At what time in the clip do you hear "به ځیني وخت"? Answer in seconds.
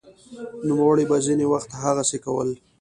1.09-1.69